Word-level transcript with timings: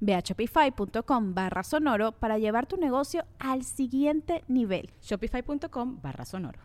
Ve 0.00 0.14
a 0.14 0.20
shopify.com 0.20 1.34
barra 1.34 1.62
sonoro 1.62 2.12
para 2.12 2.38
llevar 2.38 2.66
tu 2.66 2.76
negocio 2.76 3.24
al 3.38 3.64
siguiente 3.64 4.44
nivel. 4.48 4.90
Shopify.com 5.02 6.00
barra 6.00 6.24
sonoro. 6.24 6.60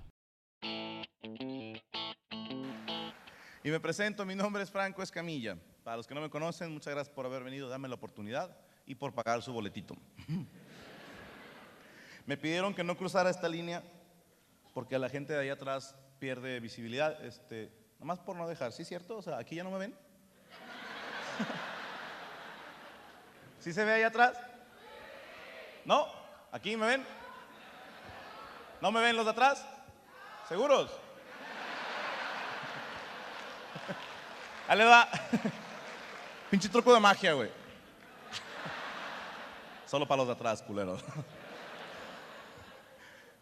Y 3.66 3.70
me 3.70 3.80
presento, 3.80 4.26
mi 4.26 4.36
nombre 4.36 4.64
es 4.64 4.72
Franco 4.72 5.02
Escamilla. 5.02 5.58
Para 5.84 5.98
los 5.98 6.08
que 6.08 6.14
no 6.14 6.22
me 6.22 6.30
conocen, 6.30 6.72
muchas 6.72 6.94
gracias 6.94 7.16
por 7.16 7.26
haber 7.26 7.44
venido, 7.44 7.70
darme 7.70 7.88
la 7.88 7.96
oportunidad 7.96 8.58
y 8.86 8.96
por 8.96 9.14
pagar 9.14 9.42
su 9.42 9.54
boletito. 9.54 9.96
me 12.26 12.38
pidieron 12.38 12.74
que 12.74 12.84
no 12.84 12.98
cruzara 12.98 13.30
esta 13.30 13.48
línea 13.48 13.84
porque 14.74 14.98
la 14.98 15.10
gente 15.10 15.34
de 15.34 15.40
ahí 15.40 15.50
atrás 15.50 15.96
pierde 16.20 16.60
visibilidad, 16.60 17.24
este, 17.26 17.72
nomás 18.00 18.20
por 18.20 18.36
no 18.36 18.48
dejar, 18.48 18.72
¿sí 18.72 18.82
es 18.82 18.88
cierto? 18.88 19.18
O 19.18 19.22
sea, 19.22 19.38
aquí 19.38 19.56
ya 19.56 19.64
no 19.64 19.72
me 19.72 19.78
ven. 19.78 19.96
¿Sí 23.64 23.72
se 23.72 23.86
ve 23.86 23.94
ahí 23.94 24.04
atrás? 24.04 24.34
¿No? 25.86 26.06
¿Aquí 26.52 26.76
me 26.76 26.86
ven? 26.86 27.06
¿No 28.82 28.92
me 28.92 29.00
ven 29.00 29.16
los 29.16 29.24
de 29.24 29.32
atrás? 29.32 29.66
¿Seguros? 30.50 30.92
Ahí 34.68 34.80
va. 34.80 35.08
Pinche 36.52 36.68
truco 36.68 36.94
de 36.94 37.00
magia, 37.00 37.32
güey. 37.32 37.50
Solo 39.86 40.06
para 40.06 40.18
los 40.18 40.28
de 40.28 40.34
atrás, 40.34 40.62
culeros. 40.62 41.02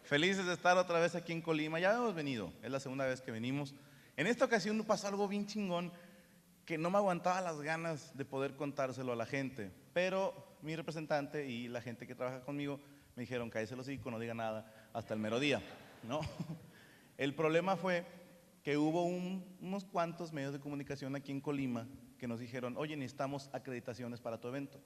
Felices 0.04 0.46
de 0.46 0.52
estar 0.52 0.78
otra 0.78 1.00
vez 1.00 1.16
aquí 1.16 1.32
en 1.32 1.42
Colima. 1.42 1.80
Ya 1.80 1.94
hemos 1.94 2.14
venido, 2.14 2.52
es 2.62 2.70
la 2.70 2.78
segunda 2.78 3.06
vez 3.06 3.20
que 3.20 3.32
venimos. 3.32 3.74
En 4.16 4.28
esta 4.28 4.44
ocasión 4.44 4.80
pasó 4.84 5.08
algo 5.08 5.26
bien 5.26 5.48
chingón 5.48 5.92
que 6.64 6.78
no 6.78 6.90
me 6.90 6.98
aguantaba 6.98 7.40
las 7.40 7.60
ganas 7.60 8.16
de 8.16 8.24
poder 8.24 8.56
contárselo 8.56 9.12
a 9.12 9.16
la 9.16 9.26
gente. 9.26 9.70
Pero 9.92 10.56
mi 10.62 10.76
representante 10.76 11.48
y 11.48 11.68
la 11.68 11.80
gente 11.80 12.06
que 12.06 12.14
trabaja 12.14 12.40
conmigo 12.40 12.80
me 13.16 13.22
dijeron, 13.22 13.50
cállese 13.50 13.76
los 13.76 13.86
hocico, 13.86 14.10
no 14.10 14.18
diga 14.18 14.34
nada 14.34 14.90
hasta 14.92 15.14
el 15.14 15.20
mero 15.20 15.40
día. 15.40 15.60
¿no? 16.04 16.20
El 17.18 17.34
problema 17.34 17.76
fue 17.76 18.04
que 18.62 18.76
hubo 18.76 19.04
unos 19.04 19.84
cuantos 19.84 20.32
medios 20.32 20.52
de 20.52 20.60
comunicación 20.60 21.14
aquí 21.16 21.32
en 21.32 21.40
Colima 21.40 21.88
que 22.18 22.28
nos 22.28 22.38
dijeron, 22.38 22.76
oye, 22.76 22.96
necesitamos 22.96 23.50
acreditaciones 23.52 24.20
para 24.20 24.40
tu 24.40 24.48
evento. 24.48 24.80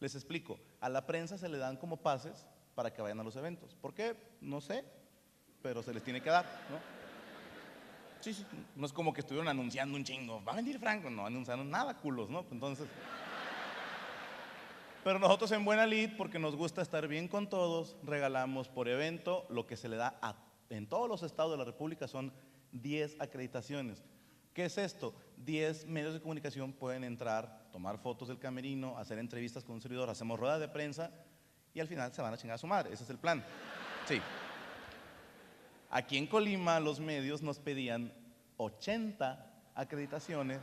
Les 0.00 0.14
explico, 0.16 0.58
a 0.80 0.88
la 0.88 1.06
prensa 1.06 1.38
se 1.38 1.48
le 1.48 1.58
dan 1.58 1.76
como 1.76 1.98
pases 2.02 2.48
para 2.74 2.92
que 2.92 3.00
vayan 3.00 3.20
a 3.20 3.24
los 3.24 3.36
eventos. 3.36 3.76
¿Por 3.76 3.94
qué? 3.94 4.16
No 4.40 4.60
sé, 4.60 4.84
pero 5.62 5.82
se 5.82 5.94
les 5.94 6.02
tiene 6.02 6.20
que 6.20 6.30
dar. 6.30 6.44
¿no? 6.70 7.03
No 8.76 8.86
es 8.86 8.92
como 8.92 9.12
que 9.12 9.20
estuvieron 9.20 9.48
anunciando 9.48 9.96
un 9.96 10.04
chingo, 10.04 10.42
va 10.44 10.52
a 10.52 10.56
venir 10.56 10.78
Franco, 10.78 11.10
no 11.10 11.26
anunciaron 11.26 11.70
nada, 11.70 11.96
culos, 11.96 12.30
¿no? 12.30 12.44
Entonces... 12.50 12.86
Pero 15.02 15.18
nosotros 15.18 15.52
en 15.52 15.66
Buena 15.66 15.86
Lid, 15.86 16.12
porque 16.16 16.38
nos 16.38 16.56
gusta 16.56 16.80
estar 16.80 17.06
bien 17.06 17.28
con 17.28 17.50
todos, 17.50 17.94
regalamos 18.04 18.68
por 18.68 18.88
evento 18.88 19.44
lo 19.50 19.66
que 19.66 19.76
se 19.76 19.90
le 19.90 19.96
da 19.96 20.18
a, 20.22 20.34
en 20.70 20.86
todos 20.86 21.10
los 21.10 21.22
estados 21.22 21.52
de 21.52 21.58
la 21.58 21.64
República 21.64 22.08
son 22.08 22.32
10 22.72 23.20
acreditaciones. 23.20 24.02
¿Qué 24.54 24.64
es 24.64 24.78
esto? 24.78 25.14
10 25.36 25.86
medios 25.88 26.14
de 26.14 26.20
comunicación 26.20 26.72
pueden 26.72 27.04
entrar, 27.04 27.68
tomar 27.70 27.98
fotos 27.98 28.28
del 28.28 28.38
camerino, 28.38 28.96
hacer 28.96 29.18
entrevistas 29.18 29.62
con 29.62 29.74
un 29.74 29.82
servidor, 29.82 30.08
hacemos 30.08 30.40
rueda 30.40 30.58
de 30.58 30.68
prensa 30.68 31.10
y 31.74 31.80
al 31.80 31.88
final 31.88 32.14
se 32.14 32.22
van 32.22 32.32
a 32.32 32.38
chingar 32.38 32.54
a 32.54 32.58
su 32.58 32.66
madre. 32.66 32.94
Ese 32.94 33.04
es 33.04 33.10
el 33.10 33.18
plan. 33.18 33.44
Sí. 34.06 34.20
Aquí 35.94 36.18
en 36.18 36.26
Colima 36.26 36.80
los 36.80 36.98
medios 36.98 37.40
nos 37.40 37.60
pedían 37.60 38.12
80 38.56 39.46
acreditaciones 39.76 40.58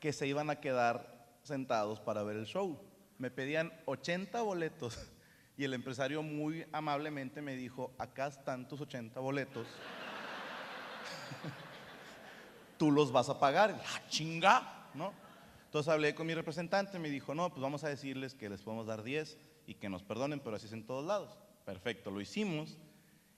que 0.00 0.14
se 0.14 0.26
iban 0.26 0.48
a 0.48 0.56
quedar 0.58 1.28
sentados 1.42 2.00
para 2.00 2.22
ver 2.22 2.38
el 2.38 2.46
show. 2.46 2.80
Me 3.18 3.30
pedían 3.30 3.70
80 3.84 4.40
boletos 4.40 4.98
y 5.58 5.64
el 5.64 5.74
empresario 5.74 6.22
muy 6.22 6.64
amablemente 6.72 7.42
me 7.42 7.54
dijo, 7.54 7.92
acá 7.98 8.28
están 8.28 8.66
tus 8.68 8.80
80 8.80 9.20
boletos. 9.20 9.66
Tú 12.78 12.90
los 12.90 13.12
vas 13.12 13.28
a 13.28 13.38
pagar. 13.38 13.72
¡La 13.72 13.76
ah, 13.76 14.08
chinga! 14.08 14.88
¿No? 14.94 15.12
Entonces 15.66 15.92
hablé 15.92 16.14
con 16.14 16.26
mi 16.26 16.32
representante, 16.32 16.98
me 16.98 17.10
dijo, 17.10 17.34
no, 17.34 17.50
pues 17.50 17.60
vamos 17.60 17.84
a 17.84 17.90
decirles 17.90 18.32
que 18.32 18.48
les 18.48 18.62
podemos 18.62 18.86
dar 18.86 19.02
10 19.02 19.36
y 19.66 19.74
que 19.74 19.90
nos 19.90 20.02
perdonen, 20.02 20.40
pero 20.40 20.56
así 20.56 20.68
es 20.68 20.72
en 20.72 20.86
todos 20.86 21.04
lados. 21.04 21.36
Perfecto, 21.66 22.10
lo 22.10 22.22
hicimos. 22.22 22.78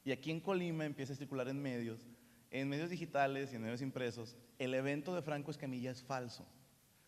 Y 0.05 0.13
aquí 0.13 0.31
en 0.31 0.41
Colima 0.41 0.85
empieza 0.85 1.15
a 1.15 1.17
circular 1.17 1.49
en 1.49 1.61
medios, 1.61 2.07
en 2.51 2.69
medios 2.69 2.91
digitales 2.91 3.53
y 3.53 3.57
en 3.57 3.63
medios 3.63 3.81
impresos, 3.81 4.37
el 4.59 4.75
evento 4.75 5.15
de 5.15 5.23
Franco 5.23 5.51
Escamilla 5.51 5.91
es 5.91 6.03
falso. 6.03 6.47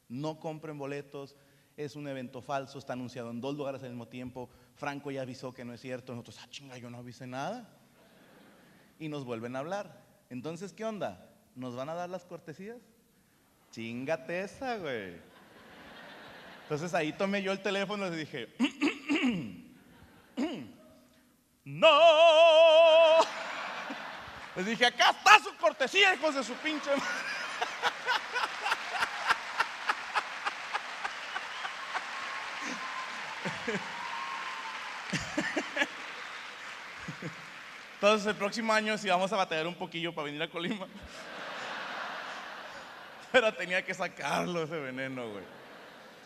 No 0.09 0.41
compren 0.41 0.79
boletos, 0.79 1.37
es 1.77 1.95
un 1.95 2.09
evento 2.09 2.41
falso, 2.41 2.79
está 2.79 2.95
anunciado 2.95 3.31
en 3.31 3.41
dos 3.41 3.55
lugares 3.57 3.83
al 3.83 3.91
mismo 3.91 4.09
tiempo. 4.09 4.49
Franco 4.75 5.11
ya 5.11 5.23
avisó 5.23 5.53
que 5.53 5.65
no 5.65 5.75
es 5.75 5.81
cierto. 5.81 6.13
Nosotros, 6.13 6.39
ah, 6.43 6.49
chinga, 6.49 6.79
yo 6.79 6.89
no 6.91 6.99
avisé 6.99 7.27
nada. 7.27 7.69
Y 8.99 9.09
nos 9.09 9.25
vuelven 9.25 9.57
a 9.57 9.59
hablar. 9.59 10.03
Entonces, 10.31 10.73
¿qué 10.73 10.85
onda? 10.85 11.31
¿Nos 11.55 11.77
van 11.77 11.91
a 11.91 11.95
dar 11.95 12.09
las 12.09 12.25
cortesías? 12.25 12.79
Chingate 13.71 14.41
esa, 14.41 14.79
güey. 14.79 15.15
Entonces 16.63 16.95
ahí 16.95 17.13
tomé 17.13 17.43
yo 17.43 17.53
el 17.53 17.61
teléfono 17.61 18.09
y 18.09 18.17
dije, 18.17 18.49
no. 21.65 22.46
Les 24.57 24.65
dije, 24.65 24.87
acá 24.87 25.11
está 25.11 25.39
su 25.39 25.55
cortesía, 25.57 26.15
hijos 26.15 26.35
de 26.35 26.43
su 26.43 26.55
pinche. 26.55 26.91
Entonces 37.95 38.27
el 38.27 38.35
próximo 38.37 38.73
año 38.73 38.97
sí 38.97 39.09
vamos 39.09 39.33
a 39.33 39.37
batallar 39.37 39.67
un 39.67 39.75
poquillo 39.75 40.15
para 40.15 40.27
venir 40.27 40.43
a 40.43 40.49
Colima. 40.49 40.87
Pero 43.33 43.53
tenía 43.53 43.85
que 43.85 43.93
sacarlo 43.93 44.63
ese 44.63 44.79
veneno, 44.79 45.29
güey. 45.31 45.45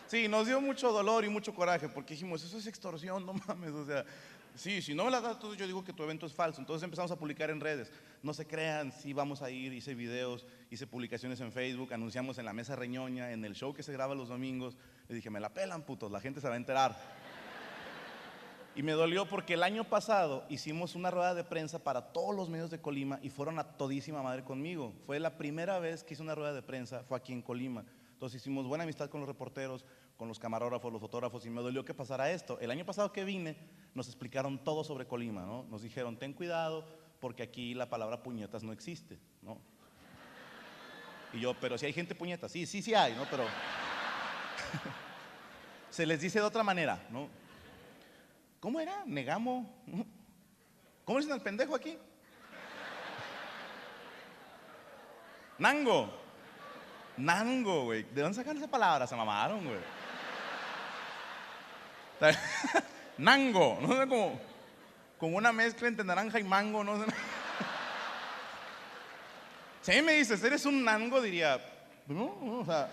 Sí, 0.07 0.27
nos 0.27 0.47
dio 0.47 0.61
mucho 0.61 0.91
dolor 0.91 1.25
y 1.25 1.29
mucho 1.29 1.53
coraje 1.53 1.89
porque 1.89 2.13
dijimos, 2.13 2.43
eso 2.43 2.57
es 2.57 2.67
extorsión, 2.67 3.25
no 3.25 3.33
mames, 3.33 3.71
o 3.71 3.85
sea, 3.85 4.05
sí, 4.55 4.81
si 4.81 4.93
no 4.93 5.05
me 5.05 5.11
la 5.11 5.21
das, 5.21 5.35
entonces 5.35 5.59
yo 5.59 5.67
digo 5.67 5.83
que 5.83 5.93
tu 5.93 6.03
evento 6.03 6.25
es 6.25 6.33
falso. 6.33 6.59
Entonces 6.61 6.83
empezamos 6.83 7.11
a 7.11 7.17
publicar 7.17 7.49
en 7.49 7.59
redes. 7.59 7.91
No 8.23 8.33
se 8.33 8.45
crean, 8.45 8.91
sí 8.91 9.13
vamos 9.13 9.41
a 9.41 9.49
ir, 9.49 9.73
hice 9.73 9.95
videos, 9.95 10.45
hice 10.69 10.87
publicaciones 10.87 11.39
en 11.41 11.51
Facebook, 11.51 11.93
anunciamos 11.93 12.37
en 12.37 12.45
la 12.45 12.53
mesa 12.53 12.75
reñoña, 12.75 13.31
en 13.31 13.45
el 13.45 13.55
show 13.55 13.73
que 13.73 13.83
se 13.83 13.93
graba 13.93 14.15
los 14.15 14.29
domingos. 14.29 14.77
Le 15.07 15.15
dije, 15.15 15.29
me 15.29 15.39
la 15.39 15.53
pelan, 15.53 15.83
putos, 15.83 16.11
la 16.11 16.19
gente 16.19 16.41
se 16.41 16.47
va 16.47 16.53
a 16.53 16.57
enterar. 16.57 16.97
Y 18.73 18.83
me 18.83 18.93
dolió 18.93 19.25
porque 19.27 19.55
el 19.55 19.63
año 19.63 19.83
pasado 19.83 20.45
hicimos 20.47 20.95
una 20.95 21.11
rueda 21.11 21.35
de 21.35 21.43
prensa 21.43 21.83
para 21.83 22.13
todos 22.13 22.33
los 22.33 22.47
medios 22.47 22.69
de 22.69 22.79
Colima 22.79 23.19
y 23.21 23.29
fueron 23.29 23.59
a 23.59 23.65
todísima 23.65 24.23
madre 24.23 24.45
conmigo. 24.45 24.93
Fue 25.05 25.19
la 25.19 25.37
primera 25.37 25.77
vez 25.79 26.05
que 26.05 26.13
hice 26.13 26.23
una 26.23 26.35
rueda 26.35 26.53
de 26.53 26.61
prensa, 26.61 27.03
fue 27.03 27.17
aquí 27.17 27.33
en 27.33 27.41
Colima. 27.41 27.83
Entonces 28.13 28.39
hicimos 28.39 28.67
buena 28.67 28.85
amistad 28.85 29.09
con 29.09 29.19
los 29.19 29.27
reporteros, 29.27 29.83
con 30.15 30.29
los 30.29 30.39
camarógrafos, 30.39 30.93
los 30.93 31.01
fotógrafos 31.01 31.45
y 31.45 31.49
me 31.49 31.61
dolió 31.61 31.83
que 31.83 31.93
pasara 31.93 32.31
esto. 32.31 32.59
El 32.61 32.71
año 32.71 32.85
pasado 32.85 33.11
que 33.11 33.25
vine 33.25 33.57
nos 33.93 34.07
explicaron 34.07 34.63
todo 34.63 34.83
sobre 34.83 35.07
Colima, 35.07 35.41
¿no? 35.41 35.65
Nos 35.69 35.81
dijeron, 35.81 36.17
ten 36.17 36.33
cuidado 36.33 36.85
porque 37.19 37.43
aquí 37.43 37.73
la 37.73 37.89
palabra 37.89 38.23
puñetas 38.23 38.63
no 38.63 38.71
existe, 38.71 39.19
¿no? 39.41 39.57
Y 41.33 41.39
yo, 41.39 41.53
pero 41.59 41.77
si 41.77 41.85
hay 41.85 41.93
gente 41.93 42.15
puñeta, 42.15 42.49
sí, 42.49 42.65
sí, 42.65 42.81
sí 42.81 42.93
hay, 42.93 43.15
¿no? 43.15 43.25
Pero 43.29 43.45
se 45.89 46.05
les 46.05 46.19
dice 46.19 46.39
de 46.39 46.45
otra 46.45 46.63
manera, 46.63 47.05
¿no? 47.09 47.29
¿Cómo 48.59 48.79
era? 48.79 49.03
Negamo. 49.05 49.83
¿Cómo 51.05 51.19
dicen 51.19 51.33
al 51.33 51.41
pendejo 51.41 51.75
aquí? 51.75 51.97
Nango. 55.57 56.09
Nango, 57.17 57.85
güey. 57.85 58.03
¿De 58.03 58.21
dónde 58.21 58.35
sacan 58.35 58.57
esa 58.57 58.67
palabra? 58.67 59.07
Se 59.07 59.15
mamaron, 59.15 59.65
güey. 59.65 59.79
Nango, 63.21 63.77
no 63.79 63.87
sé, 63.87 64.07
como, 64.07 64.39
como 65.19 65.37
una 65.37 65.51
mezcla 65.51 65.87
entre 65.87 66.03
naranja 66.03 66.39
y 66.39 66.43
mango, 66.43 66.83
no 66.83 67.03
sé. 67.03 67.11
Si 69.83 70.01
me 70.01 70.13
dices, 70.13 70.43
eres 70.43 70.65
un 70.65 70.83
nango, 70.83 71.21
diría, 71.21 71.59
no, 72.07 72.37
no, 72.41 72.59
o 72.59 72.65
sea, 72.65 72.89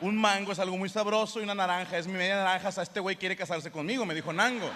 un 0.00 0.16
mango 0.16 0.52
es 0.52 0.58
algo 0.58 0.76
muy 0.76 0.88
sabroso 0.88 1.40
y 1.40 1.44
una 1.44 1.54
naranja 1.54 1.98
es 1.98 2.06
mi 2.06 2.14
media 2.14 2.36
naranja, 2.36 2.68
o 2.68 2.72
sea, 2.72 2.82
este 2.82 3.00
güey 3.00 3.16
quiere 3.16 3.36
casarse 3.36 3.70
conmigo, 3.70 4.06
me 4.06 4.14
dijo 4.14 4.32
nango. 4.32 4.68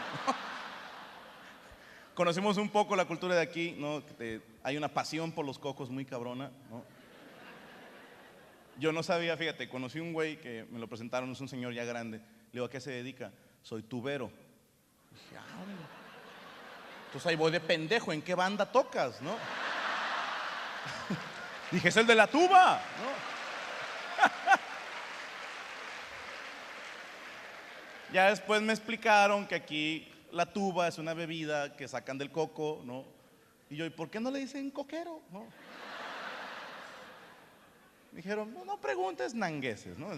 Conocimos 2.14 2.56
un 2.56 2.68
poco 2.68 2.96
la 2.96 3.04
cultura 3.04 3.34
de 3.34 3.42
aquí, 3.42 3.74
¿no? 3.78 4.02
hay 4.62 4.76
una 4.76 4.88
pasión 4.88 5.32
por 5.32 5.46
los 5.46 5.58
cocos 5.58 5.90
muy 5.90 6.04
cabrona, 6.04 6.50
¿no? 6.70 6.84
Yo 8.78 8.92
no 8.92 9.02
sabía, 9.02 9.36
fíjate, 9.36 9.68
conocí 9.68 10.00
un 10.00 10.12
güey 10.12 10.40
que 10.40 10.66
me 10.70 10.78
lo 10.78 10.88
presentaron, 10.88 11.30
es 11.30 11.40
un 11.40 11.48
señor 11.48 11.74
ya 11.74 11.84
grande. 11.84 12.18
Le 12.18 12.52
digo, 12.52 12.64
¿a 12.66 12.70
qué 12.70 12.80
se 12.80 12.90
dedica? 12.90 13.30
Soy 13.62 13.82
tubero. 13.82 14.30
Dije, 15.10 15.36
ah, 15.38 15.42
Entonces 17.06 17.26
ahí 17.26 17.36
voy 17.36 17.52
de 17.52 17.60
pendejo, 17.60 18.12
¿en 18.12 18.20
qué 18.22 18.34
banda 18.34 18.70
tocas, 18.70 19.22
no? 19.22 19.36
Dije, 21.70 21.88
es 21.88 21.96
el 21.96 22.06
de 22.06 22.14
la 22.14 22.26
tuba, 22.26 22.82
ya 28.12 28.30
después 28.30 28.62
me 28.62 28.72
explicaron 28.72 29.46
que 29.46 29.54
aquí 29.54 30.08
la 30.32 30.46
tuba 30.46 30.88
es 30.88 30.98
una 30.98 31.14
bebida 31.14 31.76
que 31.76 31.86
sacan 31.88 32.18
del 32.18 32.30
coco, 32.30 32.82
¿no? 32.84 33.04
Y 33.70 33.76
yo, 33.76 33.86
¿y 33.86 33.90
por 33.90 34.10
qué 34.10 34.20
no 34.20 34.30
le 34.30 34.40
dicen 34.40 34.70
coquero? 34.70 35.22
¿no? 35.30 35.46
Dijeron, 38.12 38.52
no, 38.52 38.64
no 38.64 38.78
preguntes 38.78 39.34
nangueses, 39.34 39.98
¿no? 39.98 40.08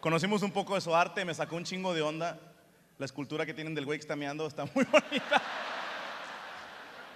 Conocimos 0.00 0.42
un 0.42 0.52
poco 0.52 0.76
de 0.76 0.80
su 0.80 0.94
arte, 0.94 1.24
me 1.24 1.34
sacó 1.34 1.56
un 1.56 1.64
chingo 1.64 1.92
de 1.92 2.02
onda. 2.02 2.38
La 2.98 3.04
escultura 3.04 3.44
que 3.44 3.54
tienen 3.54 3.74
del 3.74 3.84
güey 3.84 3.98
que 3.98 4.02
está 4.02 4.14
meando 4.14 4.46
está 4.46 4.64
muy 4.64 4.84
bonita. 4.92 5.42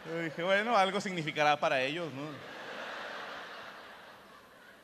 Yo 0.06 0.18
dije, 0.18 0.42
bueno, 0.42 0.76
algo 0.76 1.00
significará 1.00 1.58
para 1.60 1.80
ellos, 1.80 2.12
¿no? 2.12 2.22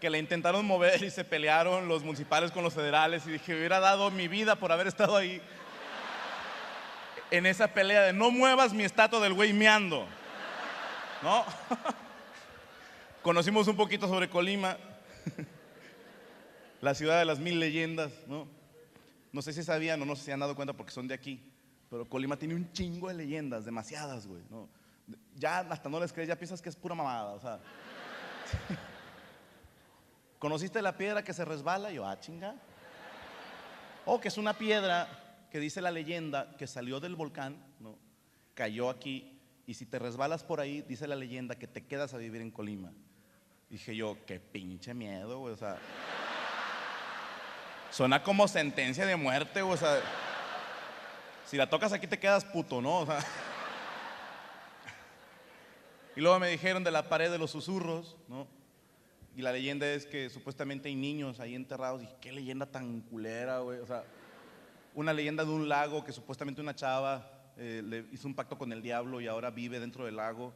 Que 0.00 0.10
le 0.10 0.18
intentaron 0.18 0.64
mover 0.64 1.02
y 1.02 1.10
se 1.10 1.24
pelearon 1.24 1.88
los 1.88 2.04
municipales 2.04 2.52
con 2.52 2.62
los 2.62 2.74
federales 2.74 3.26
y 3.26 3.32
dije, 3.32 3.56
hubiera 3.56 3.80
dado 3.80 4.12
mi 4.12 4.28
vida 4.28 4.54
por 4.54 4.70
haber 4.70 4.86
estado 4.86 5.16
ahí 5.16 5.42
en 7.32 7.46
esa 7.46 7.66
pelea 7.68 8.02
de 8.02 8.12
no 8.12 8.30
muevas 8.30 8.72
mi 8.72 8.84
estatua 8.84 9.18
del 9.18 9.34
güey 9.34 9.52
meando, 9.52 10.06
¿no? 11.20 11.44
Conocimos 13.22 13.66
un 13.66 13.76
poquito 13.76 14.06
sobre 14.06 14.30
Colima, 14.30 14.76
la 16.80 16.94
ciudad 16.94 17.18
de 17.18 17.24
las 17.24 17.38
mil 17.38 17.58
leyendas, 17.58 18.12
¿no? 18.26 18.48
No 19.32 19.42
sé 19.42 19.52
si 19.52 19.62
sabían 19.62 20.00
o 20.02 20.04
no 20.04 20.14
sé 20.14 20.20
si 20.20 20.26
se 20.26 20.32
han 20.32 20.40
dado 20.40 20.54
cuenta 20.54 20.72
porque 20.72 20.92
son 20.92 21.08
de 21.08 21.14
aquí, 21.14 21.42
pero 21.90 22.08
Colima 22.08 22.38
tiene 22.38 22.54
un 22.54 22.72
chingo 22.72 23.08
de 23.08 23.14
leyendas, 23.14 23.64
demasiadas, 23.64 24.26
güey, 24.26 24.42
¿no? 24.50 24.68
ya 25.34 25.60
hasta 25.60 25.88
no 25.88 26.00
les 26.00 26.12
crees, 26.12 26.28
ya 26.28 26.36
piensas 26.36 26.60
que 26.60 26.68
es 26.68 26.76
pura 26.76 26.94
mamada, 26.94 27.32
o 27.32 27.40
sea. 27.40 27.60
¿Conociste 30.38 30.82
la 30.82 30.96
piedra 30.96 31.24
que 31.24 31.32
se 31.32 31.44
resbala? 31.44 31.90
yo, 31.90 32.06
ah, 32.06 32.18
chinga. 32.20 32.54
O 34.04 34.20
que 34.20 34.28
es 34.28 34.38
una 34.38 34.54
piedra 34.54 35.08
que 35.50 35.58
dice 35.58 35.80
la 35.80 35.90
leyenda 35.90 36.56
que 36.56 36.66
salió 36.66 37.00
del 37.00 37.16
volcán, 37.16 37.56
¿no? 37.80 37.98
Cayó 38.54 38.90
aquí 38.90 39.38
y 39.66 39.74
si 39.74 39.86
te 39.86 39.98
resbalas 39.98 40.44
por 40.44 40.60
ahí, 40.60 40.82
dice 40.82 41.06
la 41.06 41.16
leyenda 41.16 41.58
que 41.58 41.66
te 41.66 41.86
quedas 41.86 42.14
a 42.14 42.18
vivir 42.18 42.40
en 42.40 42.50
Colima. 42.50 42.92
Dije 43.68 43.94
yo, 43.94 44.16
qué 44.26 44.40
pinche 44.40 44.94
miedo, 44.94 45.40
güey, 45.40 45.54
o 45.54 45.56
sea. 45.56 45.78
Suena 47.90 48.22
como 48.22 48.46
sentencia 48.48 49.06
de 49.06 49.16
muerte, 49.16 49.62
o 49.62 49.76
sea. 49.76 50.00
Si 51.46 51.56
la 51.56 51.70
tocas 51.70 51.92
aquí 51.92 52.06
te 52.06 52.18
quedas 52.18 52.44
puto, 52.44 52.80
¿no? 52.80 53.00
O 53.00 53.06
sea. 53.06 53.18
Y 56.16 56.20
luego 56.20 56.40
me 56.40 56.48
dijeron 56.48 56.82
de 56.82 56.90
la 56.90 57.08
pared 57.08 57.30
de 57.30 57.38
los 57.38 57.52
susurros, 57.52 58.16
¿no? 58.26 58.48
Y 59.36 59.42
la 59.42 59.52
leyenda 59.52 59.86
es 59.86 60.04
que 60.04 60.28
supuestamente 60.30 60.88
hay 60.88 60.96
niños 60.96 61.38
ahí 61.38 61.54
enterrados. 61.54 62.02
Y 62.02 62.08
qué 62.20 62.32
leyenda 62.32 62.66
tan 62.66 63.02
culera, 63.02 63.60
güey. 63.60 63.78
O 63.78 63.86
sea, 63.86 64.02
una 64.94 65.12
leyenda 65.12 65.44
de 65.44 65.50
un 65.50 65.68
lago 65.68 66.02
que 66.02 66.12
supuestamente 66.12 66.60
una 66.60 66.74
chava 66.74 67.30
eh, 67.56 67.82
le 67.84 68.04
hizo 68.10 68.26
un 68.26 68.34
pacto 68.34 68.58
con 68.58 68.72
el 68.72 68.82
diablo 68.82 69.20
y 69.20 69.28
ahora 69.28 69.50
vive 69.52 69.78
dentro 69.78 70.06
del 70.06 70.16
lago. 70.16 70.52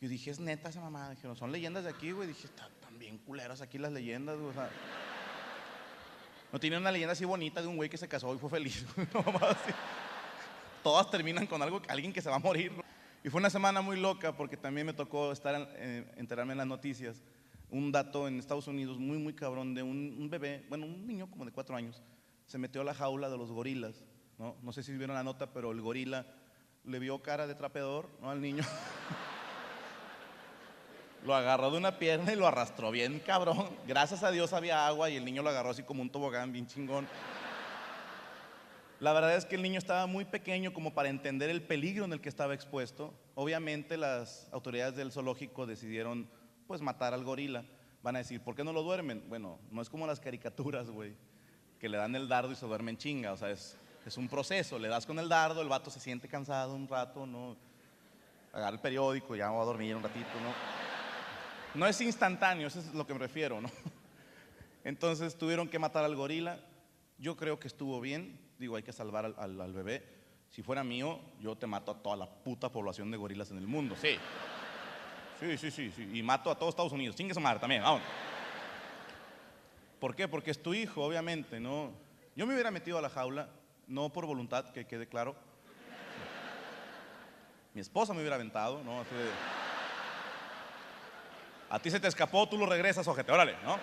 Y 0.00 0.08
dije, 0.08 0.32
es 0.32 0.40
neta 0.40 0.68
esa 0.68 0.80
mamá. 0.80 1.10
Dijeron, 1.10 1.36
son 1.36 1.52
leyendas 1.52 1.84
de 1.84 1.90
aquí, 1.90 2.10
güey. 2.10 2.26
Dije, 2.26 2.48
están 2.48 2.98
bien 2.98 3.18
culeras 3.18 3.60
aquí 3.60 3.78
las 3.78 3.92
leyendas, 3.92 4.36
güey. 4.36 4.50
O 4.50 4.52
sea, 4.52 4.68
no 6.52 6.58
tiene 6.58 6.78
una 6.78 6.90
leyenda 6.90 7.12
así 7.12 7.24
bonita 7.24 7.60
de 7.60 7.66
un 7.66 7.76
güey 7.76 7.90
que 7.90 7.98
se 7.98 8.08
casó 8.08 8.34
y 8.34 8.38
fue 8.38 8.48
feliz. 8.48 8.86
Todas 10.82 11.10
terminan 11.10 11.46
con 11.46 11.60
algo, 11.60 11.82
alguien 11.88 12.12
que 12.12 12.22
se 12.22 12.30
va 12.30 12.36
a 12.36 12.40
morir. 12.40 12.72
Y 13.22 13.28
fue 13.28 13.40
una 13.40 13.50
semana 13.50 13.80
muy 13.80 13.98
loca 13.98 14.36
porque 14.36 14.56
también 14.56 14.86
me 14.86 14.92
tocó 14.92 15.32
estar 15.32 15.68
eh, 15.76 16.10
enterarme 16.16 16.52
en 16.52 16.58
las 16.58 16.66
noticias. 16.66 17.22
Un 17.70 17.92
dato 17.92 18.26
en 18.26 18.38
Estados 18.38 18.66
Unidos 18.68 18.98
muy, 18.98 19.18
muy 19.18 19.34
cabrón 19.34 19.74
de 19.74 19.82
un, 19.82 20.28
bebé, 20.30 20.64
bueno, 20.68 20.86
un 20.86 21.06
niño 21.06 21.30
como 21.30 21.44
de 21.44 21.52
cuatro 21.52 21.76
años, 21.76 22.02
se 22.46 22.56
metió 22.56 22.80
a 22.80 22.84
la 22.84 22.94
jaula 22.94 23.28
de 23.28 23.36
los 23.36 23.50
gorilas. 23.50 24.04
¿no? 24.38 24.72
sé 24.72 24.82
si 24.82 24.92
vieron 24.96 25.16
la 25.16 25.24
nota, 25.24 25.52
pero 25.52 25.72
el 25.72 25.82
gorila 25.82 26.26
le 26.84 26.98
vio 26.98 27.20
cara 27.20 27.46
de 27.46 27.54
trapeador 27.54 28.08
¿no? 28.22 28.30
al 28.30 28.40
niño. 28.40 28.64
lo 31.24 31.34
agarró 31.34 31.70
de 31.70 31.78
una 31.78 31.98
pierna 31.98 32.32
y 32.32 32.36
lo 32.36 32.46
arrastró 32.46 32.90
bien 32.90 33.20
cabrón. 33.20 33.68
Gracias 33.86 34.22
a 34.22 34.30
Dios 34.30 34.52
había 34.52 34.86
agua 34.86 35.10
y 35.10 35.16
el 35.16 35.24
niño 35.24 35.42
lo 35.42 35.50
agarró 35.50 35.70
así 35.70 35.82
como 35.82 36.02
un 36.02 36.10
tobogán 36.10 36.52
bien 36.52 36.66
chingón. 36.66 37.06
La 39.00 39.12
verdad 39.12 39.36
es 39.36 39.44
que 39.44 39.54
el 39.54 39.62
niño 39.62 39.78
estaba 39.78 40.06
muy 40.06 40.24
pequeño 40.24 40.72
como 40.72 40.92
para 40.92 41.08
entender 41.08 41.50
el 41.50 41.62
peligro 41.62 42.04
en 42.04 42.12
el 42.12 42.20
que 42.20 42.28
estaba 42.28 42.54
expuesto. 42.54 43.14
Obviamente 43.36 43.96
las 43.96 44.48
autoridades 44.52 44.96
del 44.96 45.12
zoológico 45.12 45.66
decidieron 45.66 46.28
pues 46.66 46.80
matar 46.80 47.14
al 47.14 47.22
gorila. 47.22 47.64
Van 48.02 48.16
a 48.16 48.18
decir, 48.18 48.40
¿por 48.40 48.56
qué 48.56 48.64
no 48.64 48.72
lo 48.72 48.82
duermen? 48.82 49.24
Bueno, 49.28 49.60
no 49.70 49.82
es 49.82 49.88
como 49.88 50.06
las 50.06 50.18
caricaturas, 50.18 50.90
güey, 50.90 51.14
que 51.78 51.88
le 51.88 51.96
dan 51.96 52.16
el 52.16 52.26
dardo 52.26 52.50
y 52.50 52.56
se 52.56 52.66
duermen 52.66 52.96
chinga. 52.96 53.32
O 53.32 53.36
sea, 53.36 53.50
es, 53.50 53.76
un 54.16 54.28
proceso. 54.28 54.78
Le 54.78 54.88
das 54.88 55.06
con 55.06 55.18
el 55.18 55.28
dardo, 55.28 55.60
el 55.62 55.68
vato 55.68 55.90
se 55.90 56.00
siente 56.00 56.26
cansado 56.26 56.74
un 56.74 56.88
rato, 56.88 57.26
¿no? 57.26 57.56
Agarra 58.52 58.74
el 58.74 58.80
periódico, 58.80 59.36
ya 59.36 59.50
va 59.50 59.62
a 59.62 59.66
dormir 59.66 59.94
un 59.94 60.02
ratito, 60.02 60.28
¿no? 60.42 60.77
No 61.74 61.86
es 61.86 62.00
instantáneo, 62.00 62.68
eso 62.68 62.80
es 62.80 62.94
lo 62.94 63.06
que 63.06 63.12
me 63.12 63.20
refiero, 63.20 63.60
¿no? 63.60 63.70
Entonces 64.84 65.36
tuvieron 65.36 65.68
que 65.68 65.78
matar 65.78 66.04
al 66.04 66.16
gorila. 66.16 66.60
Yo 67.18 67.36
creo 67.36 67.58
que 67.58 67.68
estuvo 67.68 68.00
bien, 68.00 68.40
digo, 68.58 68.76
hay 68.76 68.82
que 68.82 68.92
salvar 68.92 69.34
al, 69.36 69.72
bebé. 69.72 70.04
Si 70.48 70.62
fuera 70.62 70.82
mío, 70.82 71.20
yo 71.40 71.56
te 71.56 71.66
mato 71.66 71.90
a 71.90 72.02
toda 72.02 72.16
la 72.16 72.26
puta 72.26 72.70
población 72.70 73.10
de 73.10 73.16
gorilas 73.16 73.50
en 73.50 73.58
el 73.58 73.66
mundo, 73.66 73.96
sí. 74.00 74.16
Sí, 75.40 75.58
sí, 75.58 75.70
sí, 75.70 75.92
sí. 75.94 76.10
Y 76.14 76.22
mato 76.22 76.50
a 76.50 76.58
todo 76.58 76.68
Estados 76.68 76.92
Unidos. 76.92 77.16
Chingue 77.16 77.34
su 77.34 77.40
madre 77.40 77.60
también, 77.60 77.82
vamos. 77.82 78.02
¿Por 80.00 80.14
qué? 80.14 80.26
Porque 80.26 80.50
es 80.50 80.62
tu 80.62 80.74
hijo, 80.74 81.04
obviamente, 81.04 81.60
¿no? 81.60 81.92
Yo 82.34 82.46
me 82.46 82.54
hubiera 82.54 82.70
metido 82.70 82.98
a 82.98 83.02
la 83.02 83.10
jaula, 83.10 83.48
no 83.88 84.10
por 84.10 84.26
voluntad, 84.26 84.70
que 84.70 84.86
quede 84.86 85.08
claro. 85.08 85.36
Mi 87.74 87.80
esposa 87.80 88.14
me 88.14 88.20
hubiera 88.20 88.36
aventado, 88.36 88.82
¿no? 88.82 89.04
A 91.70 91.78
ti 91.78 91.90
se 91.90 92.00
te 92.00 92.08
escapó, 92.08 92.48
tú 92.48 92.56
lo 92.56 92.66
regresas, 92.66 93.06
ojete, 93.06 93.30
órale, 93.32 93.56
¿no? 93.64 93.78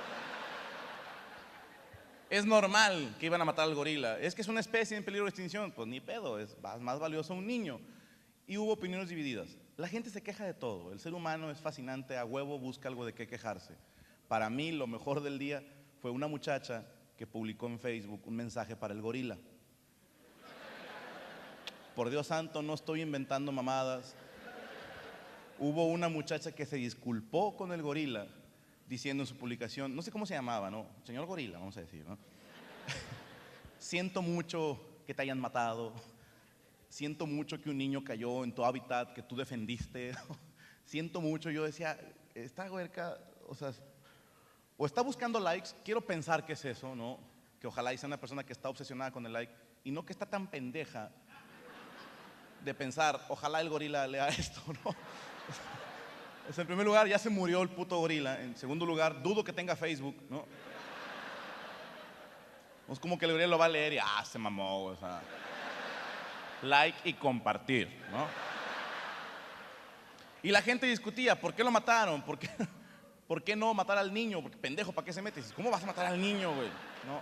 es 2.29 2.45
normal 2.45 3.15
que 3.19 3.27
iban 3.27 3.41
a 3.41 3.45
matar 3.45 3.65
al 3.65 3.75
gorila. 3.75 4.19
Es 4.19 4.35
que 4.35 4.41
es 4.41 4.47
una 4.47 4.59
especie 4.59 4.97
en 4.97 5.03
peligro 5.03 5.25
de 5.25 5.29
extinción. 5.29 5.71
Pues 5.71 5.87
ni 5.87 5.99
pedo, 5.99 6.39
es 6.39 6.57
más 6.79 6.99
valioso 6.99 7.33
un 7.33 7.45
niño. 7.45 7.79
Y 8.47 8.57
hubo 8.57 8.73
opiniones 8.73 9.09
divididas. 9.09 9.57
La 9.77 9.87
gente 9.87 10.09
se 10.09 10.23
queja 10.23 10.45
de 10.45 10.53
todo. 10.53 10.91
El 10.91 10.99
ser 10.99 11.13
humano 11.13 11.49
es 11.51 11.59
fascinante, 11.59 12.17
a 12.17 12.25
huevo 12.25 12.59
busca 12.59 12.87
algo 12.87 13.05
de 13.05 13.13
qué 13.13 13.27
quejarse. 13.27 13.75
Para 14.27 14.49
mí 14.49 14.71
lo 14.71 14.87
mejor 14.87 15.21
del 15.21 15.39
día 15.39 15.63
fue 16.01 16.11
una 16.11 16.27
muchacha 16.27 16.85
que 17.17 17.27
publicó 17.27 17.67
en 17.67 17.79
Facebook 17.79 18.21
un 18.25 18.35
mensaje 18.35 18.75
para 18.75 18.93
el 18.93 19.01
gorila. 19.01 19.37
Por 21.95 22.09
Dios 22.09 22.27
santo, 22.27 22.61
no 22.61 22.73
estoy 22.73 23.01
inventando 23.01 23.51
mamadas. 23.51 24.15
Hubo 25.57 25.87
una 25.87 26.09
muchacha 26.09 26.51
que 26.51 26.65
se 26.65 26.75
disculpó 26.75 27.55
con 27.55 27.71
el 27.71 27.81
gorila 27.81 28.27
diciendo 28.87 29.23
en 29.23 29.27
su 29.27 29.37
publicación, 29.37 29.95
no 29.95 30.01
sé 30.01 30.11
cómo 30.11 30.25
se 30.25 30.33
llamaba, 30.33 30.69
¿no? 30.69 30.85
Señor 31.03 31.25
Gorila, 31.25 31.57
vamos 31.57 31.75
a 31.77 31.81
decir, 31.81 32.05
¿no? 32.05 32.17
Siento 33.79 34.21
mucho 34.21 34.79
que 35.05 35.13
te 35.13 35.21
hayan 35.21 35.39
matado. 35.39 35.93
Siento 36.89 37.25
mucho 37.25 37.59
que 37.61 37.69
un 37.69 37.77
niño 37.77 38.03
cayó 38.03 38.43
en 38.43 38.53
tu 38.53 38.63
hábitat 38.63 39.13
que 39.13 39.23
tú 39.23 39.35
defendiste. 39.35 40.13
Siento 40.85 41.19
mucho, 41.19 41.49
yo 41.49 41.63
decía, 41.63 41.99
esta 42.35 42.71
huerca, 42.71 43.17
o 43.47 43.55
sea, 43.55 43.73
o 44.77 44.85
está 44.85 45.01
buscando 45.01 45.39
likes, 45.39 45.69
quiero 45.83 46.01
pensar 46.01 46.45
que 46.45 46.53
es 46.53 46.65
eso, 46.65 46.95
¿no? 46.95 47.19
Que 47.59 47.67
ojalá 47.67 47.95
sea 47.97 48.07
una 48.07 48.19
persona 48.19 48.45
que 48.45 48.53
está 48.53 48.69
obsesionada 48.69 49.11
con 49.11 49.25
el 49.25 49.33
like 49.33 49.53
y 49.83 49.91
no 49.91 50.05
que 50.05 50.13
está 50.13 50.25
tan 50.25 50.47
pendeja 50.47 51.11
de 52.63 52.73
pensar, 52.73 53.23
ojalá 53.29 53.61
el 53.61 53.69
gorila 53.69 54.05
lea 54.07 54.27
esto, 54.29 54.61
¿no? 54.83 54.95
En 56.57 56.67
primer 56.67 56.85
lugar, 56.85 57.07
ya 57.07 57.17
se 57.17 57.29
murió 57.29 57.61
el 57.61 57.69
puto 57.69 57.97
gorila. 57.97 58.39
En 58.41 58.55
segundo 58.55 58.85
lugar, 58.85 59.21
dudo 59.21 59.43
que 59.43 59.51
tenga 59.51 59.75
Facebook, 59.75 60.15
¿no? 60.29 60.45
Es 62.91 62.99
como 62.99 63.17
que 63.17 63.25
el 63.25 63.31
gorila 63.31 63.47
lo 63.47 63.57
va 63.57 63.65
a 63.65 63.69
leer 63.69 63.93
y, 63.93 63.97
ah, 63.97 64.23
se 64.23 64.37
mamó, 64.37 64.85
o 64.85 64.95
sea. 64.95 65.21
Like 66.61 67.09
y 67.09 67.13
compartir, 67.13 67.89
¿no? 68.11 68.27
Y 70.43 70.51
la 70.51 70.61
gente 70.61 70.85
discutía, 70.85 71.39
¿por 71.39 71.55
qué 71.55 71.63
lo 71.63 71.71
mataron? 71.71 72.21
¿Por 72.21 72.37
qué, 72.37 72.47
¿por 73.27 73.43
qué 73.43 73.55
no 73.55 73.73
matar 73.73 73.97
al 73.97 74.13
niño? 74.13 74.41
Porque 74.41 74.57
pendejo, 74.57 74.91
¿para 74.91 75.03
qué 75.03 75.11
se 75.11 75.21
mete? 75.21 75.41
¿Cómo 75.55 75.71
vas 75.71 75.83
a 75.83 75.87
matar 75.87 76.05
al 76.05 76.21
niño, 76.21 76.53
güey? 76.53 76.67
No. 77.07 77.21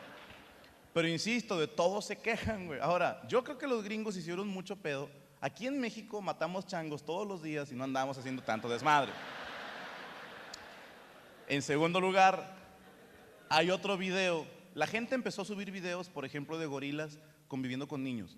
Pero 0.93 1.07
insisto, 1.07 1.57
de 1.57 1.67
todo 1.67 2.01
se 2.01 2.17
quejan, 2.17 2.67
güey. 2.67 2.81
Ahora, 2.81 3.21
yo 3.27 3.43
creo 3.43 3.57
que 3.57 3.65
los 3.65 3.83
gringos 3.83 4.17
hicieron 4.17 4.49
mucho 4.49 4.75
pedo. 4.75 5.09
Aquí 5.43 5.67
en 5.67 5.77
México 5.77 6.21
matamos 6.21 6.65
changos 6.65 7.03
todos 7.03 7.27
los 7.27 7.43
días 7.43 7.69
y 7.69 7.75
no 7.75 7.83
andamos 7.83 8.17
haciendo 8.17 8.41
tanto 8.41 8.69
desmadre. 8.69 9.11
En 11.49 11.61
segundo 11.61 11.99
lugar, 11.99 12.55
hay 13.49 13.69
otro 13.69 13.97
video. 13.97 14.47
La 14.73 14.87
gente 14.87 15.15
empezó 15.15 15.41
a 15.41 15.45
subir 15.45 15.69
videos, 15.69 16.07
por 16.07 16.23
ejemplo, 16.23 16.57
de 16.57 16.65
gorilas 16.65 17.19
conviviendo 17.49 17.89
con 17.89 18.05
niños, 18.05 18.37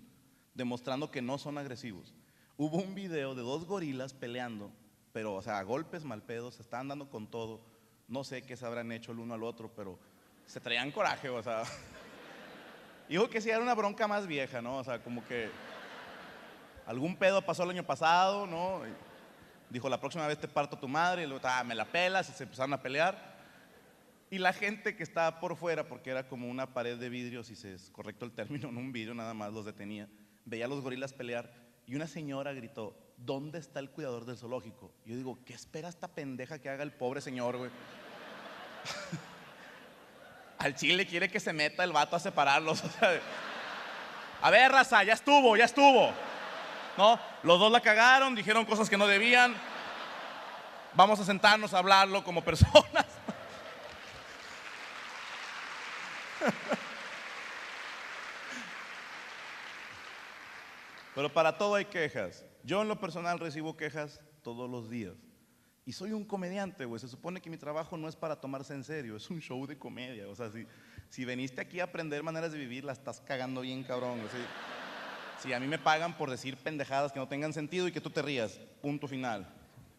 demostrando 0.54 1.12
que 1.12 1.22
no 1.22 1.38
son 1.38 1.58
agresivos. 1.58 2.12
Hubo 2.56 2.78
un 2.78 2.96
video 2.96 3.36
de 3.36 3.42
dos 3.42 3.66
gorilas 3.66 4.12
peleando, 4.12 4.72
pero, 5.12 5.36
o 5.36 5.42
sea, 5.42 5.60
a 5.60 5.62
golpes 5.62 6.02
malpedos, 6.02 6.56
se 6.56 6.62
estaban 6.62 6.88
dando 6.88 7.08
con 7.08 7.30
todo. 7.30 7.60
No 8.08 8.24
sé 8.24 8.42
qué 8.42 8.56
se 8.56 8.66
habrán 8.66 8.90
hecho 8.90 9.12
el 9.12 9.20
uno 9.20 9.34
al 9.34 9.44
otro, 9.44 9.72
pero 9.76 9.96
se 10.44 10.58
traían 10.58 10.90
coraje, 10.90 11.28
o 11.28 11.40
sea. 11.40 11.62
Dijo 13.08 13.30
que 13.30 13.40
sí 13.40 13.48
era 13.48 13.60
una 13.60 13.76
bronca 13.76 14.08
más 14.08 14.26
vieja, 14.26 14.60
¿no? 14.60 14.78
O 14.78 14.82
sea, 14.82 15.00
como 15.04 15.24
que 15.24 15.48
algún 16.86 17.16
pedo 17.16 17.42
pasó 17.42 17.64
el 17.64 17.70
año 17.70 17.84
pasado, 17.84 18.46
¿no? 18.46 18.82
Dijo, 19.68 19.88
la 19.88 20.00
próxima 20.00 20.26
vez 20.26 20.38
te 20.38 20.48
parto 20.48 20.78
tu 20.78 20.88
madre, 20.88 21.24
y 21.24 21.26
luego, 21.26 21.46
ah, 21.46 21.64
me 21.64 21.74
la 21.74 21.84
pelas, 21.84 22.28
y 22.28 22.32
se 22.32 22.44
empezaron 22.44 22.72
a 22.72 22.80
pelear. 22.80 23.36
Y 24.30 24.38
la 24.38 24.52
gente 24.52 24.96
que 24.96 25.02
estaba 25.02 25.40
por 25.40 25.56
fuera, 25.56 25.88
porque 25.88 26.10
era 26.10 26.28
como 26.28 26.48
una 26.48 26.72
pared 26.72 26.96
de 26.96 27.08
vidrio, 27.08 27.44
si 27.44 27.54
es 27.68 27.90
correcto 27.90 28.24
el 28.24 28.32
término, 28.32 28.68
no 28.72 28.80
un 28.80 28.92
vidrio, 28.92 29.14
nada 29.14 29.34
más 29.34 29.52
los 29.52 29.64
detenía, 29.64 30.08
veía 30.44 30.66
a 30.66 30.68
los 30.68 30.80
gorilas 30.80 31.12
pelear, 31.12 31.52
y 31.86 31.94
una 31.94 32.06
señora 32.06 32.52
gritó, 32.52 32.96
¿dónde 33.16 33.58
está 33.58 33.80
el 33.80 33.90
cuidador 33.90 34.24
del 34.24 34.36
zoológico? 34.36 34.92
Y 35.04 35.10
yo 35.10 35.16
digo, 35.16 35.38
¿qué 35.44 35.54
espera 35.54 35.88
esta 35.88 36.08
pendeja 36.08 36.60
que 36.60 36.68
haga 36.68 36.82
el 36.82 36.92
pobre 36.92 37.20
señor, 37.20 37.56
güey? 37.56 37.70
Al 40.58 40.74
chile 40.74 41.06
quiere 41.06 41.28
que 41.28 41.38
se 41.38 41.52
meta 41.52 41.84
el 41.84 41.92
vato 41.92 42.16
a 42.16 42.20
separarlos. 42.20 42.82
a 44.42 44.50
ver, 44.50 44.72
raza, 44.72 45.04
ya 45.04 45.12
estuvo, 45.12 45.56
ya 45.56 45.64
estuvo. 45.64 46.12
¿No? 46.96 47.18
Los 47.42 47.58
dos 47.58 47.70
la 47.70 47.80
cagaron, 47.80 48.34
dijeron 48.34 48.64
cosas 48.64 48.88
que 48.88 48.96
no 48.96 49.06
debían. 49.06 49.54
Vamos 50.94 51.20
a 51.20 51.24
sentarnos 51.24 51.74
a 51.74 51.78
hablarlo 51.78 52.24
como 52.24 52.42
personas. 52.42 53.06
Pero 61.14 61.32
para 61.32 61.56
todo 61.56 61.74
hay 61.74 61.86
quejas. 61.86 62.44
Yo 62.62 62.82
en 62.82 62.88
lo 62.88 63.00
personal 63.00 63.38
recibo 63.38 63.76
quejas 63.76 64.20
todos 64.42 64.68
los 64.70 64.90
días. 64.90 65.14
Y 65.86 65.92
soy 65.92 66.12
un 66.12 66.24
comediante, 66.24 66.84
güey. 66.84 67.00
Se 67.00 67.08
supone 67.08 67.40
que 67.40 67.48
mi 67.48 67.56
trabajo 67.56 67.96
no 67.96 68.08
es 68.08 68.16
para 68.16 68.40
tomarse 68.40 68.74
en 68.74 68.84
serio, 68.84 69.16
es 69.16 69.30
un 69.30 69.40
show 69.40 69.66
de 69.66 69.78
comedia. 69.78 70.28
O 70.28 70.34
sea, 70.34 70.50
si, 70.50 70.66
si 71.08 71.24
veniste 71.24 71.60
aquí 71.60 71.80
a 71.80 71.84
aprender 71.84 72.22
maneras 72.22 72.52
de 72.52 72.58
vivir, 72.58 72.84
la 72.84 72.92
estás 72.92 73.20
cagando 73.20 73.60
bien, 73.60 73.84
cabrón. 73.84 74.20
Si 75.42 75.52
a 75.52 75.60
mí 75.60 75.66
me 75.66 75.78
pagan 75.78 76.16
por 76.16 76.30
decir 76.30 76.56
pendejadas 76.56 77.12
que 77.12 77.18
no 77.18 77.28
tengan 77.28 77.52
sentido 77.52 77.86
y 77.86 77.92
que 77.92 78.00
tú 78.00 78.10
te 78.10 78.22
rías, 78.22 78.58
punto 78.80 79.06
final. 79.06 79.46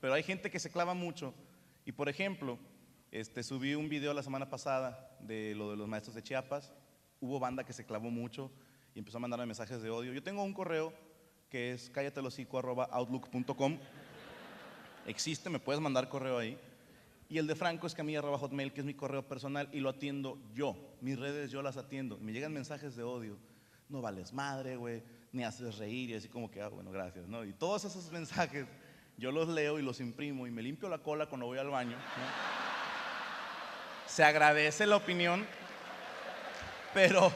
Pero 0.02 0.14
hay 0.14 0.24
gente 0.24 0.50
que 0.50 0.60
se 0.60 0.72
clava 0.72 0.94
mucho. 0.94 1.34
Y 1.86 1.92
por 1.92 2.10
ejemplo, 2.10 2.58
este, 3.12 3.44
subí 3.44 3.76
un 3.76 3.88
video 3.88 4.14
la 4.14 4.24
semana 4.24 4.50
pasada 4.50 5.16
de 5.20 5.54
lo 5.56 5.72
de 5.72 5.78
los 5.78 5.88
maestros 5.88 6.16
de 6.16 6.24
Chiapas. 6.24 6.74
Hubo 7.22 7.40
banda 7.40 7.64
que 7.64 7.74
se 7.74 7.86
clavó 7.86 8.10
mucho 8.10 8.52
y 8.96 9.00
empezó 9.00 9.18
a 9.18 9.22
mandarme 9.22 9.46
mensajes 9.46 9.82
de 9.82 9.90
odio. 9.90 10.12
Yo 10.12 10.24
tengo 10.24 10.44
un 10.44 10.54
correo 10.54 10.92
que 11.50 11.74
es 11.74 11.90
cállatelosico.outlook.com. 11.92 13.78
Existe, 15.06 15.50
me 15.50 15.60
puedes 15.60 15.82
mandar 15.82 16.10
correo 16.10 16.40
ahí. 16.40 16.58
Y 17.30 17.38
el 17.38 17.48
de 17.48 17.56
Franco 17.56 17.88
es 17.88 17.96
hotmail, 17.96 18.74
que 18.74 18.82
es 18.82 18.86
mi 18.86 18.94
correo 18.94 19.28
personal 19.28 19.70
y 19.72 19.82
lo 19.82 19.90
atiendo 19.90 20.40
yo. 20.54 20.76
Mis 21.02 21.20
redes 21.20 21.52
yo 21.52 21.62
las 21.62 21.78
atiendo. 21.78 22.18
Me 22.18 22.32
llegan 22.32 22.54
mensajes 22.54 22.96
de 22.96 23.04
odio. 23.04 23.38
No 23.90 24.02
vales 24.02 24.34
madre, 24.34 24.76
güey, 24.76 25.02
ni 25.32 25.44
haces 25.44 25.78
reír 25.78 26.12
y 26.12 26.16
así 26.16 26.28
como 26.28 26.50
que, 26.50 26.62
ah, 26.62 26.70
bueno, 26.70 26.92
gracias, 26.92 27.28
¿no? 27.28 27.44
Y 27.44 27.54
todos 27.54 27.86
esos 27.86 28.12
mensajes 28.12 28.66
yo 29.18 29.32
los 29.32 29.48
leo 29.48 29.80
y 29.80 29.82
los 29.82 30.00
imprimo 30.00 30.46
y 30.46 30.52
me 30.52 30.62
limpio 30.62 30.90
la 30.90 31.00
cola 31.00 31.26
cuando 31.26 31.48
voy 31.48 31.58
al 31.58 31.70
baño. 31.70 31.98
Se 34.06 34.24
agradece 34.24 34.86
la 34.86 34.96
opinión, 34.96 35.46
pero 36.94 37.32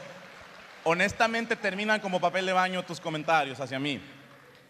honestamente 0.84 1.56
terminan 1.56 2.00
como 2.00 2.20
papel 2.20 2.46
de 2.46 2.52
baño 2.52 2.84
tus 2.84 3.00
comentarios 3.00 3.58
hacia 3.60 3.78
mí. 3.78 4.00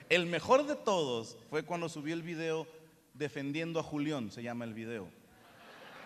El 0.09 0.27
mejor 0.27 0.67
de 0.67 0.75
todos 0.75 1.37
fue 1.49 1.65
cuando 1.65 1.89
subí 1.89 2.13
el 2.13 2.23
video 2.23 2.67
defendiendo 3.15 3.81
a 3.81 3.83
Julián, 3.83 4.31
se 4.31 4.43
llama 4.43 4.65
el 4.65 4.75
video. 4.75 5.09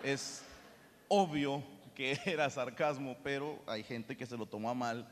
Es 0.03 0.45
obvio 1.09 1.63
que 1.95 2.19
era 2.27 2.51
sarcasmo, 2.51 3.17
pero 3.23 3.63
hay 3.67 3.83
gente 3.83 4.17
que 4.17 4.27
se 4.27 4.37
lo 4.37 4.47
tomó 4.47 4.71
a 4.71 4.75
mal. 4.75 5.09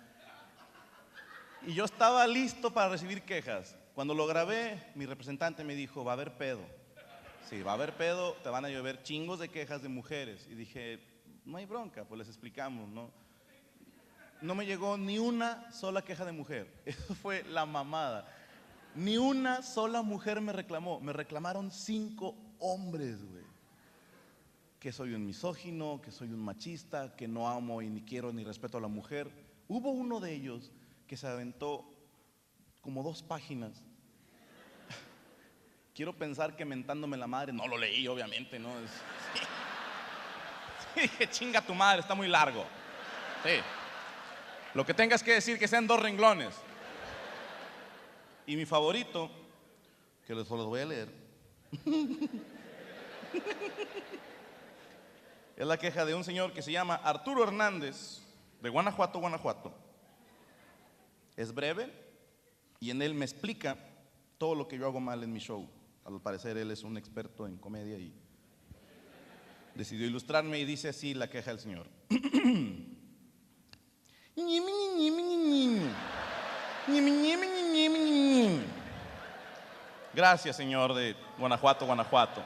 Y 1.67 1.73
yo 1.73 1.87
estaba 1.87 2.27
listo 2.27 2.75
para 2.75 2.91
recibir 2.91 3.23
quejas. 3.23 3.75
Cuando 3.95 4.13
lo 4.13 4.27
grabé, 4.27 4.83
mi 4.95 5.07
representante 5.07 5.65
me 5.65 5.75
dijo, 5.75 6.05
va 6.05 6.13
a 6.13 6.15
haber 6.15 6.37
pedo. 6.37 6.61
Sí, 7.49 7.63
va 7.63 7.71
a 7.71 7.75
haber 7.75 7.95
pedo, 7.95 8.35
te 8.43 8.51
van 8.51 8.67
a 8.67 8.69
llover 8.69 9.03
chingos 9.03 9.39
de 9.39 9.49
quejas 9.49 9.81
de 9.83 9.89
mujeres. 9.89 10.47
Y 10.51 10.55
dije, 10.57 11.01
no 11.47 11.57
hay 11.57 11.65
bronca, 11.65 12.05
pues 12.05 12.19
les 12.19 12.29
explicamos, 12.29 12.91
¿no? 12.91 13.11
No 14.43 14.55
me 14.55 14.67
llegó 14.67 14.99
ni 14.99 15.19
una 15.19 15.73
sola 15.73 16.03
queja 16.03 16.27
de 16.27 16.33
mujer. 16.33 16.71
Eso 16.85 17.15
fue 17.15 17.45
la 17.45 17.65
mamada. 17.65 18.29
Ni 18.95 19.17
una 19.17 19.63
sola 19.63 20.03
mujer 20.03 20.43
me 20.43 20.53
reclamó. 20.53 21.01
Me 21.01 21.15
reclamaron 21.15 21.71
cinco 21.71 22.37
hombres, 22.59 23.25
güey. 23.25 23.45
Que 24.79 24.93
soy 24.93 25.15
un 25.15 25.25
misógino, 25.25 26.03
que 26.03 26.11
soy 26.11 26.29
un 26.29 26.41
machista, 26.41 27.17
que 27.17 27.27
no 27.27 27.49
amo 27.49 27.81
y 27.81 27.89
ni 27.89 28.03
quiero 28.03 28.35
ni 28.35 28.45
respeto 28.45 28.77
a 28.77 28.83
la 28.83 28.89
mujer. 28.89 29.31
Hubo 29.67 29.93
uno 29.93 30.21
de 30.21 30.35
ellos 30.35 30.71
que 31.07 31.17
se 31.17 31.27
aventó 31.27 31.85
como 32.81 33.03
dos 33.03 33.23
páginas. 33.23 33.73
Quiero 35.95 36.17
pensar 36.17 36.57
que 36.57 36.65
mentándome 36.65 37.17
la 37.17 37.27
madre, 37.27 37.53
no 37.53 37.67
lo 37.67 37.79
leí, 37.79 38.07
obviamente, 38.09 38.59
¿no? 38.59 38.71
Sí. 40.95 41.01
dije, 41.01 41.29
chinga 41.29 41.61
tu 41.61 41.75
madre, 41.75 42.03
está 42.03 42.15
muy 42.15 42.29
largo. 42.29 42.65
Sí. 43.43 43.57
Lo 44.75 44.87
que 44.87 44.95
tengas 44.95 45.25
que 45.25 45.33
decir 45.33 45.59
que 45.59 45.67
sean 45.67 45.89
dos 45.89 46.01
renglones. 46.01 46.55
Y 48.47 48.57
mi 48.57 48.65
favorito, 48.65 49.29
que 50.27 50.35
los 50.35 50.49
voy 50.49 50.81
a 50.81 50.87
leer, 50.87 51.09
es 55.57 55.67
la 55.67 55.79
queja 55.79 56.05
de 56.05 56.15
un 56.15 56.25
señor 56.25 56.53
que 56.53 56.63
se 56.63 56.71
llama 56.71 56.95
Arturo 56.97 57.43
Hernández, 57.43 58.21
de 58.61 58.69
Guanajuato, 58.69 59.19
Guanajuato. 59.19 59.75
Es 61.37 61.55
breve 61.55 61.93
y 62.81 62.91
en 62.91 63.03
él 63.03 63.15
me 63.15 63.25
explica 63.25 63.77
todo 64.39 64.55
lo 64.55 64.69
que 64.69 64.79
yo 64.79 64.87
hago 64.87 65.01
mal 65.01 65.23
en 65.23 65.33
mi 65.33 65.41
show. 65.41 65.69
Al 66.05 66.21
parecer 66.21 66.57
él 66.57 66.71
es 66.71 66.83
un 66.83 66.97
experto 66.97 67.47
en 67.47 67.57
comedia 67.57 67.99
y 67.99 68.13
decidió 69.75 70.07
ilustrarme 70.07 70.59
y 70.59 70.65
dice 70.65 70.89
así 70.89 71.15
la 71.15 71.29
queja 71.29 71.51
del 71.51 71.61
señor. 71.61 71.87
Gracias, 80.15 80.57
señor 80.57 80.95
de 80.95 81.17
Guanajuato, 81.39 81.87
Guanajuato. 81.87 82.43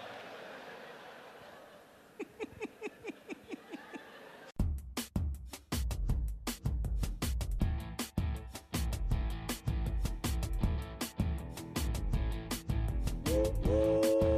Oh. 13.30 13.52
whoa. 13.66 14.37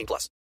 18 0.01 0.05
plus. 0.07 0.41